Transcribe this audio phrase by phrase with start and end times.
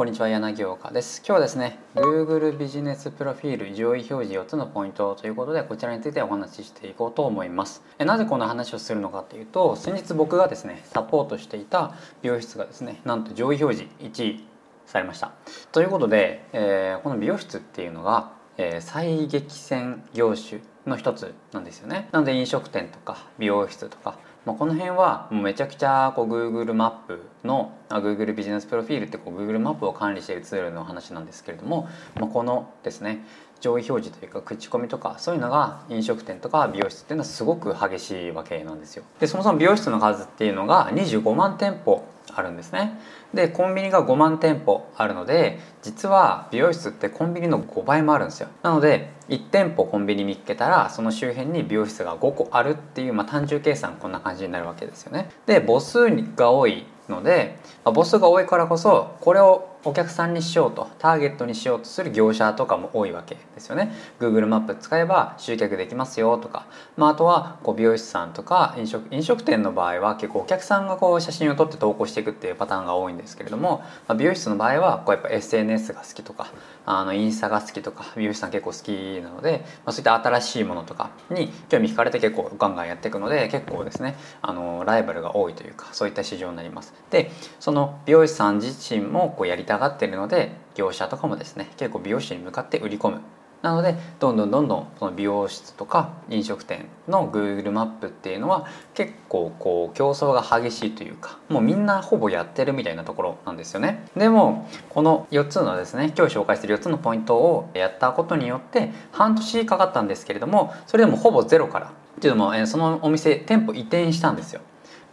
[0.00, 1.18] こんにちは柳岡です。
[1.18, 7.82] 今日はですね Google ビジネスプロフィール上位表示4つのポイントということでこちらについてお話ししていこうと思います。
[7.98, 11.92] えなぜこの話をするのかというと先日僕がですねサポートしていた
[12.22, 14.44] 美容室がですねなんと上位表示1位
[14.86, 15.32] されました。
[15.70, 22.08] ということで、えー、この美容室っていうのが、えー、最激戦業種の一つなんですよね。
[22.12, 33.24] なので飲食店とか美容室とかまあ、この辺はもうめちゃくちゃこう Google マップの Google ビジネスプロフィールってこう Google マップを管理しているツールの話なんですけれども、まあ、このですね
[33.60, 39.04] 上位表示というか口コミとかそういうのが飲食店とか美容室っていうのはすごく激しいわけなんですよ。
[39.20, 42.02] でそもそも美容室の数っていうのが25万店舗
[42.34, 42.98] あるんですね。
[43.34, 48.48] でコンビニが5万店舗あるので実は美容室ってコンビニの5倍もあるんですよ。
[48.62, 55.30] なので1店舗コンビニ見つけたらその周辺に美容室が5個あるっていう、まあ、単純計算こんな感じになるわけですよね。
[55.46, 76.52] で母数が多いので、まあ、母数が多いからこそこれをお客さんにしようとターゲットにしようとする業者とかも多いわけですよね Google マップ使えば集客できますよとか、まあ、あとはこう美容師さんとか飲食飲食店の場合は結構お客さんがこう写真を撮って投稿していくっていうパターンが多いんですけれども、まあ、美容室の場合はこうやっぱ SNS が好きとか
[76.84, 78.90] あのインスタが好きとか美容師さん結構好き
[79.22, 86.92] なので、まあ、そういった新しいものとかに興味惹かれて結構ガンガンやっていくので結構ですねあのライバルが多いというかそういった市場になります。
[87.10, 93.20] でその美容師さん自身もこうやりたがってるので業者とかもですね結構美容師に向かって売り込む。
[93.62, 104.06] なのでどんどんどんどんその美容室とか飲食店の Google マップっていうのは結構こう競争が激しいというかもうみんなほぼやってるみたいなところなんですよね。
[104.16, 111.92] でもこの4つのですね今日紹介してる4つのポイントをやったことによって半年かかったんですけれどもそれでもほぼゼロから。
[112.16, 114.60] っていうのもそのお店店舗移転したんですよ。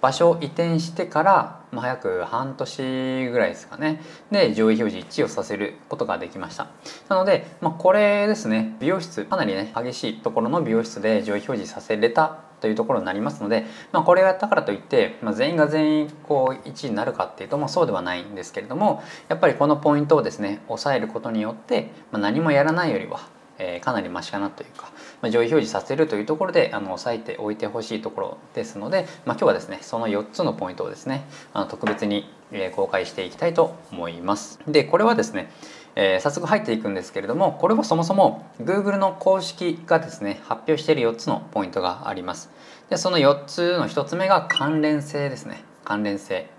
[0.02, 4.02] 場所を移転してから、まあ、早く半年ぐらいですかね。
[4.32, 6.68] で上位表示1をさせることができました。
[7.10, 24.92] なので、まあ、これですね美容室かなりね激しいところの美容室で上位表示させれたというところになりますので、まあ、これをやったからといって、まあ、全員が全員こう1位になるかっていうと、まあ、そうではないんですけれどもやっぱりこのポイントをですね抑えることによって、まあ、何もやらないよりはえー、かなりマシかなというか、
[25.24, 32.30] 上位表示させるというところであの押さえておいてほしいところですので、まあ、今日はですねその4つのポイントをですねあの特別に、
[32.76, 34.60] 公開していきたいと思います。
[34.68, 35.52] でこれはですね
[36.00, 42.52] えー、早速入っていくんですけれどもこれはそもそも Google の公式がですね発表している4つのポイントがあります。
[42.92, 45.64] でその4つの1つ目が関連性ですね。
[45.84, 46.52] 関連性。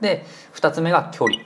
[0.00, 1.40] で2つ目が距離。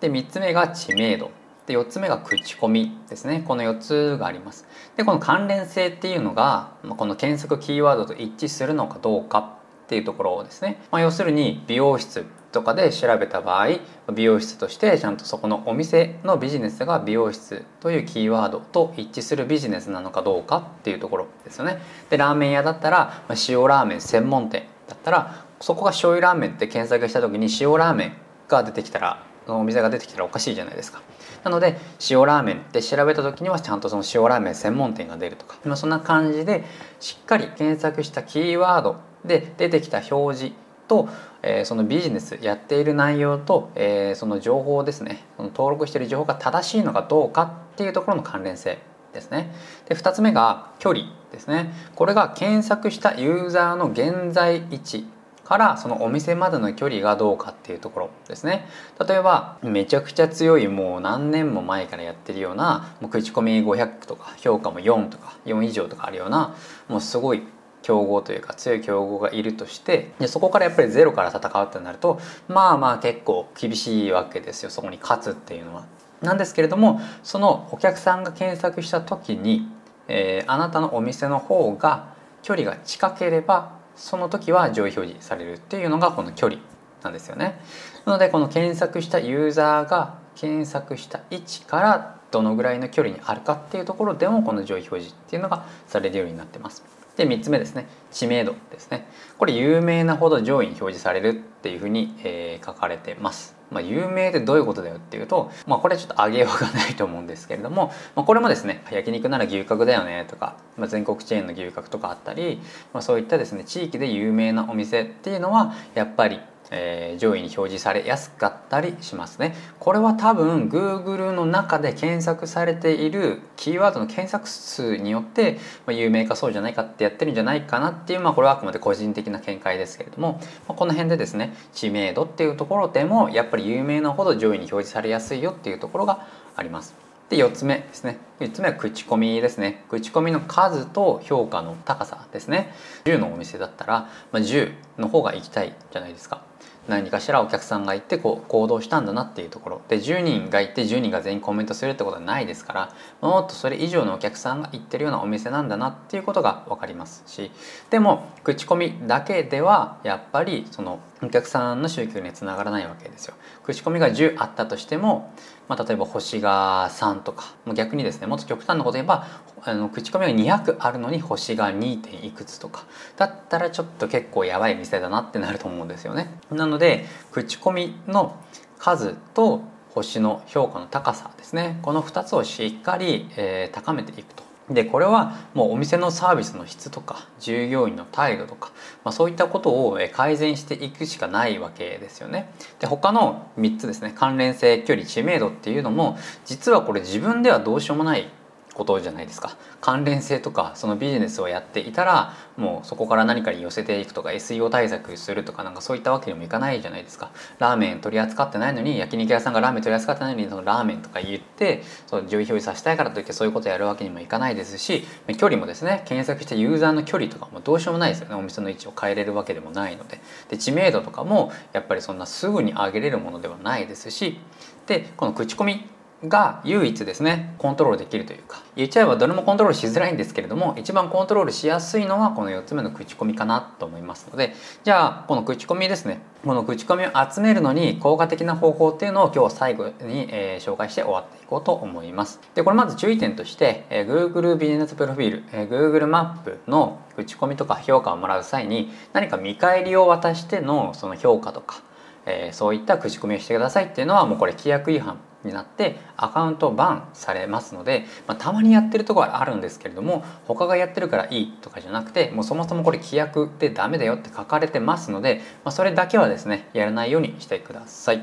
[0.00, 1.32] で3つ目が知名度。
[1.66, 3.42] で4つ目が口コミですね。
[3.46, 4.66] この4つがあります。
[4.96, 9.54] でこの関連性っていうのがこの検索キーワードと一致するのかどうか
[9.84, 13.68] っていうところですね、まあ、要するに美容室とかで調べた場合
[14.12, 21.78] 美容室としてちゃんとそこのお店のビジネスが美容室というキーワードと一致するビジネスなのかどうかっていうところですよね。
[22.10, 28.12] でラーメン屋だったら塩ラーメン専門店だったらそこが醤油ラーメンって検索した時に塩ラーメン
[28.48, 31.02] が出てきたらお店が出てきたらおかしいじゃないですか。
[31.44, 31.76] なので
[32.10, 36.64] 塩ラーメンって調べた時にはちゃんとその塩ラーメン専門店が出るとか、まあ、そんな感じで
[37.00, 40.54] しっかり検索したキーワードで出てきた表示
[40.88, 41.08] と、
[41.42, 45.24] えー、そのビジネスやっている内容と、えー、その情報ですね。
[45.36, 48.78] その登録している情報が正しいのかどうかっていうところの関連性
[49.12, 49.54] ですね。
[49.88, 51.72] で2つ目が距離ですね。
[51.94, 55.06] これが検索したユーザーの現在位置。
[55.44, 58.66] からそのお店までの距離がどうかっていうところですね
[59.06, 66.56] 例えばめちゃくちゃ強いもう何年も前からやってるようなもう口コミ500とか評価も4とか4以上とかあるような
[66.88, 67.42] もうすごい
[67.82, 72.18] 強豪というか強い強豪がいるとしてでそこからやっぱりゼロから戦うってなると
[72.48, 75.84] まあまあ結構厳しいわけですよそこに勝つっていうのは。
[76.22, 79.68] なんですけれどもそのお客さんが検索した時に、
[80.08, 86.60] えー、あなたのお店の方が距離が近ければその時は上位表示されるっていうのがこの距離
[87.02, 87.60] なんですよね。
[88.04, 96.84] なのでこの検索したユーザーが検索した位置からどのぐらいの距離にあるかっていうところでもこの上位表示っていうのがされるようになってます。
[97.16, 99.06] で3つ目ですね知名度ですね
[99.38, 103.56] これ有名なほど上位に表示されるっていうふうに、えー、書かれてます。
[103.70, 112.60] まあ、有名ってどういうことだよっていうと、まあ、これちょっと上げようがないと思うんですけれども、まあ、これもですね焼肉なら牛角だよねとか、まあ、全国チェーンの牛角とかあったり、
[112.92, 116.38] まあ、そういったですね地域で有名なお店っていうのはやっぱり
[116.76, 119.54] えー、上位に表示されやすかったりしますね。
[119.78, 136.26] これは多分 Google の中で検索されているキーワードの検索数によって、まあ、有名かそうじゃないかってやってるんじゃないかなっていう、まあ、これはあくまで個人的な見解ですけれども、まあ、この辺でですね知名度っていうところでもやっぱり有名なほど上位に表示されやすいよっていうところが
[136.56, 136.94] あります。
[137.30, 142.72] で4つ目ですね4つ目は口コミですね口コミの数と評価の高さですね
[143.04, 146.42] 10のお店だったら、まあ、10の方が行きたいじゃないですか
[146.88, 157.50] 何かしらお客さんがいてこう行動したんだなっていうところで10人がいて10人が全員コメントするってことはないですからもっとそれ以上のお客さんが行ってるようなお店なんだなっていうことが分かりますし
[157.90, 163.34] でも口コミだけではやっぱりそのお客さんの集客につながらないわけですよ。
[163.62, 165.32] 口コミが10あったとしても
[165.68, 169.26] まあ、例えば星が3とか逆にですねもっと極端なこと言えば
[169.62, 172.00] あの口コミが200あるのに星が 2.
[172.02, 172.84] 点いくつとか
[173.16, 176.38] だったらちょっと結構やばい店だなってなると思うんですよね。
[176.50, 178.36] なので口コミの
[178.78, 179.62] 数と
[179.94, 188.72] 星の評価の高さですねこの2つをしっかり、えー、高めていくとでこれはもうお店のサービスの質とか従業員の態度とか、
[189.04, 192.50] まあ、そういったことを改善していくしかないわけですよね。
[192.80, 196.16] で他の3つですね関連性距離知名度っていうのも
[196.46, 198.30] 実はこれ自分ではどうしようもない
[198.74, 199.56] ことじゃないですか。
[199.80, 207.30] 関連性とかそのビジネスをやっていたらもうそこから何かに寄せていくとか SEO 対策するとかなんかそういったわけにもいかないじゃないですか。
[207.58, 215.04] ラーメン取り扱ってないのに焼肉屋さんがラーメン取り扱ってないのにそのラーメンとか言ってその上位表示させたいからといってそういうことやるわけにもいかないですし
[215.38, 218.34] 距離もですね検索してユーザーの距離とかもどうしようもないですよね。
[218.34, 220.20] お店の位置を変えれるわけでもないので。
[220.48, 224.38] で知名度とかもやっぱりそんなすぐに上げれるものではないですし。
[224.86, 225.88] でこの口コミ
[226.28, 228.62] が唯一ですねコントロールできるというか。
[228.76, 236.20] 言っちゃえばどれもコントロールしづらいんですけれども一番コントロールしやすいのはこの4つ目の口コミかなと思いますのでじゃあこの口コミですね。
[236.44, 242.40] この口コミを集めるのに効果的な方法っていうのを今日最後に、えー、紹介して終わっていこうと思います。
[242.54, 251.82] でこれまず注意点として、えー、Google ビジネスプロフィール、えー、Google マップの口コミとか評価をもらう際に何か見返りを渡してのその評価とか
[252.26, 268.18] えー、そういった口コミをしてくださいっていうのはもうこれ規約違反になってアカウントバンされますので、まあ、たまにやってるとこはあるんですけれども他がやってるからいいとかじゃなくてもうそもそもこれ規約でダメだよって書かれてますので、まあ、それだけはですねやらないようにしてください。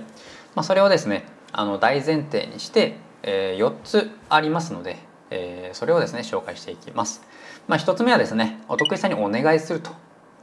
[0.55, 4.97] まあ、それをですねあの大前提にして、えー、4つありますので、
[5.29, 7.21] えー、それをですね紹介していきます。
[7.67, 9.91] まあ、1つ目はですねお得意さんにお願いすると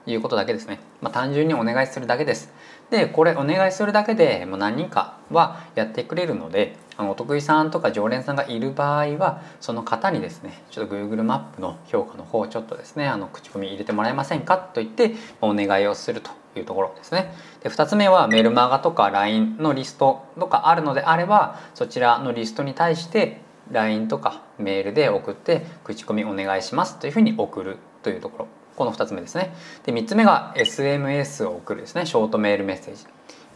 [0.06, 2.52] いうことだけですね、まあ、単純にお願いするだけです
[2.90, 17.32] でこれお願いするだけでもう何人かはやってくれるのであのお得意さんとか常連さんがいる場合はその方にですねちょっと Google マップの評価の方ちょっとですねあの口コミ入れてもらえませんかと言ってお願いをするというところですね。
[17.62, 28.48] で2つ目はメルマガとか LINE のリストとかあるのであればそちらのリストに対して LINE とかメールで送って口コミお願いしますというふうに送るというところ。
[28.78, 29.52] この2つ目ですね。
[29.84, 32.06] で3つ目が SMS を送るですね。
[32.06, 33.04] ショートメールメッセージ。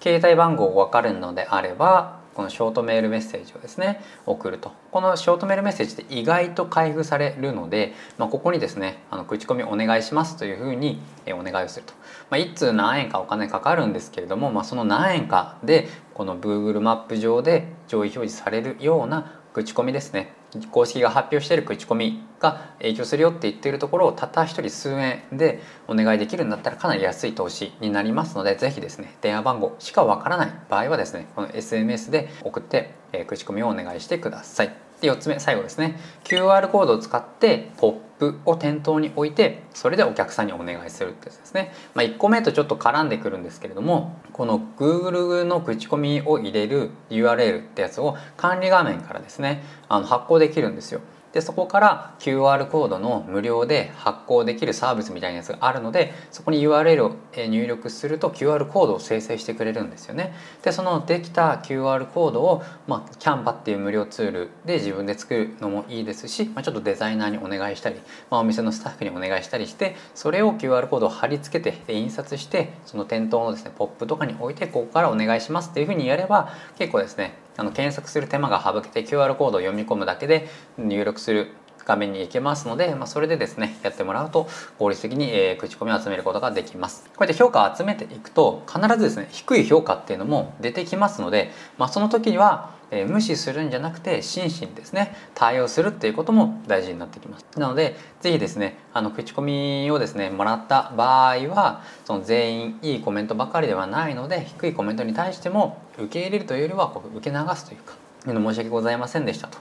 [0.00, 4.72] 携帯番号が分かるのであればこのショートメールメッセージをですね送ると。
[4.90, 11.94] このショートメールメッセージって意外と開封されるので、まあ、ここにですねあの口コミお願いしますというふうにお願いをすると、
[12.28, 20.32] まあ、1通何円かお金かかるんですけれども、まあ、その何円かでこの Google マップ上で上位表示されるような口コミですね
[20.70, 32.94] 公式が発表している口コミが影響するよって言っているところをたった一人数円でお願いできるんだったらかなり安い投資になりますので是非ですね電話番号しかわからない場合はですねこの SMS で送って、
[33.26, 34.91] 口コミをお願いしてください。
[35.02, 35.98] で4つ目最後ですね。
[36.24, 51.00] QR コードを使ってポップを店頭に置いてそれでお客さんにお願いするってやつですね、まあ、1個目とちょっと絡んでくるんですけれどもこの Google の口コミを入れる URL ってやつを管理画面からですねあの発行できるんですよ。
[51.32, 60.34] でそこから QR コードの無料で発行できるサービスみたいなやつがあるのでそこに URL を入力すると QR コードを生成してくれるんですよね。
[60.62, 67.96] でそのできた QR コードを、まあ、Canva っていう無料ツールで自分で作るのもいいですし、まあ、ちょっとデザイナーにお願いしたり、
[68.30, 81.52] まあ、お店のスタッフにお願いしたりしてそれを QR コードを貼り付けて印刷してその店頭のですねポップとかに置いてここからお願いしますっていうふうにやれば結構ですねあの検索する手間が省けて QR コードを読み込むだけで入力する
[81.84, 87.04] 画面に行けますので、まあ、それでですねやってもらうと効率的に、えー、口コミを集めることができます。
[87.16, 97.46] こうやって評価を集めていくと必ずですね低い評価っていうのも出てきますので、まあ、その時にはえ、無視するんじゃなくて真摯にですね対応するっていうことも大事になってきます。
[97.56, 107.96] なので是非ですねあの口コミをですねもらった場合はその全員いいコメントばかりではないので低いコメントに対しても受け入れるというよりはこう受け流すというか
[108.26, 109.58] 申し訳ございませんでしたと。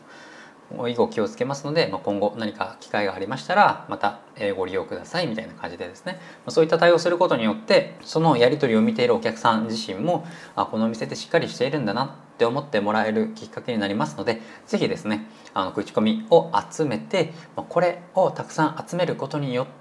[0.87, 4.19] 以後気をつけますので、まあ、今後何か機会がありましたらまた
[4.55, 6.19] ご利用くださいみたいな感じでですね。
[6.47, 19.80] そういった対応することによってそのやり取りを見ているお客さん自身もあこのお店ってしっかりしているんだなって思ってもらえるきっかけになりますので是非ですねあの口コミを集めてこれをたくさん集めることによって、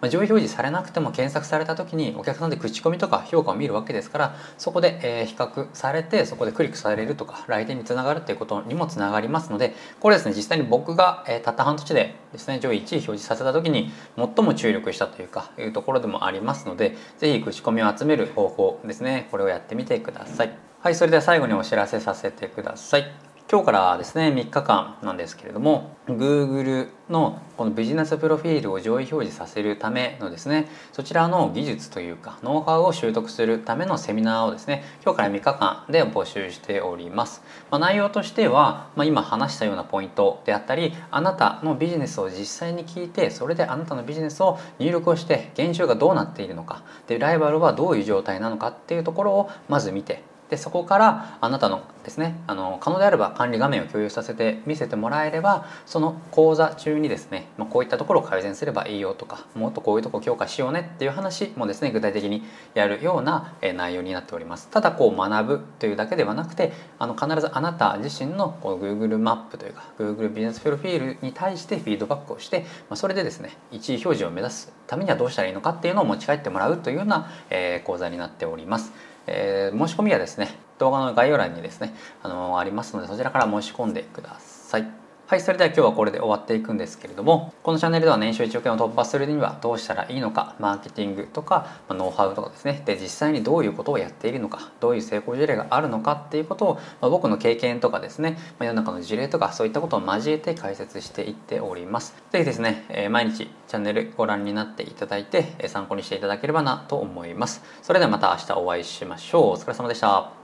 [0.00, 20.70] ま上位表示されなくても検索された時にお客さんで口コミとか評価を見るわけですからそこで、え比較されてそこでクリックされるとか来店につながるっていうことにもつながりますのでこれですね実際に僕が、えたった半年でですね上位1位表示させた時に最も注力したというかいうところでもありますので是非口コミを集める方法ですねこれをやってみてください。
[20.80, 23.29] はいそれでは最後にお知らせさせてください。
[23.50, 37.42] 今日からですね3日間なんですけれども Google のこのビジネスプロフィールを上位表示させるためのですねそちらの技術というかノウハウを習得するためのセミナーをですね今日から3日間で募集しております、
[37.72, 62.42] まあ、内容としては、まあ、今話したようなポイントであったりあなたのビジネスを実際に聞いてそれであなたのビジネスを入力をして現状がどうなっているのかでライバルはどういう状態なのかっていうところをまず見てでそこからあなたのですねあの可能であれば管理画面を共有させて見せてもらえればその講座中にですね、まあ、こういったところを改善すればいいよとかもっとこういうとこ強化しようねっていう話もですね具体的に
[62.74, 78.92] やるような内容になっておりますただこう学ぶというだけではなくてあの必ずあなた自身のこの Google マップというか Google ビジネスプロフィールに対してフィードバックをして、まあ、それでですね1位表示を目指すためにはどうしたらいいのかっていうのを持ち帰ってもらうというような、え講座になっております。
[79.30, 84.99] えー、申し込みはですね動画の概要欄にですねあのありますのでそちらから申し込んでください。
[85.30, 102.16] はい、それでは今日はこれで終わっていくんですけれども、このチャンネルでは年収1億円を突破するにはどうしたらいいのか、マーケティングとか、まノウハウとかですね、で、実際にどういうことをやっているのか、どういう成功事例があるのかっていうことを、ま、僕の経験とかですね、ま、世の中の事例とかそういったことを交えて解説していっております。
[102.32, 107.62] ぜひですね、え、毎日チャンネルご覧になっていただいて、参考にしていただければなと思います。
[107.82, 109.42] それではまた明日お会いしましょう。
[109.50, 110.39] お疲れ様でした。